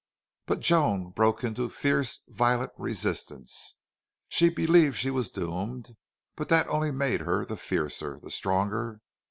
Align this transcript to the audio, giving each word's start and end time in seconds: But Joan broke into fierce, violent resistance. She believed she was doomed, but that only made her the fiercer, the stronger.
But 0.47 0.61
Joan 0.61 1.11
broke 1.11 1.43
into 1.43 1.69
fierce, 1.69 2.21
violent 2.27 2.71
resistance. 2.75 3.77
She 4.29 4.49
believed 4.49 4.97
she 4.97 5.11
was 5.11 5.29
doomed, 5.29 5.95
but 6.35 6.47
that 6.49 6.67
only 6.69 6.89
made 6.89 7.21
her 7.21 7.45
the 7.45 7.55
fiercer, 7.55 8.19
the 8.19 8.31
stronger. 8.31 9.01